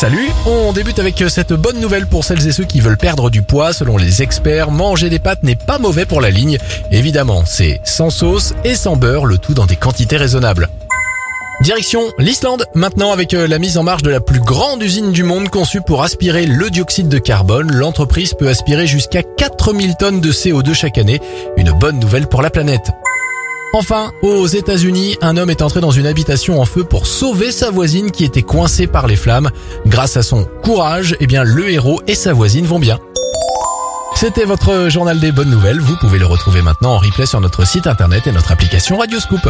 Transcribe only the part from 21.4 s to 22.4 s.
une bonne nouvelle pour